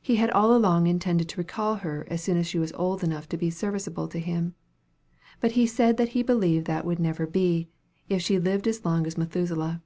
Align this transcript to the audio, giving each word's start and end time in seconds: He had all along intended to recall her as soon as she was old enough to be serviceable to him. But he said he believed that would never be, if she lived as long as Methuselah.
He 0.00 0.16
had 0.16 0.28
all 0.32 0.56
along 0.56 0.88
intended 0.88 1.28
to 1.28 1.38
recall 1.40 1.76
her 1.76 2.04
as 2.10 2.20
soon 2.20 2.36
as 2.36 2.48
she 2.48 2.58
was 2.58 2.72
old 2.72 3.04
enough 3.04 3.28
to 3.28 3.36
be 3.36 3.48
serviceable 3.48 4.08
to 4.08 4.18
him. 4.18 4.56
But 5.38 5.52
he 5.52 5.68
said 5.68 6.00
he 6.00 6.24
believed 6.24 6.64
that 6.66 6.84
would 6.84 6.98
never 6.98 7.28
be, 7.28 7.68
if 8.08 8.20
she 8.20 8.40
lived 8.40 8.66
as 8.66 8.84
long 8.84 9.06
as 9.06 9.16
Methuselah. 9.16 9.80